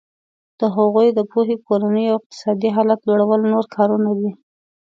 [0.59, 4.31] د هغوی د پوهې کورني او اقتصادي حالت لوړول نور کارونه دي.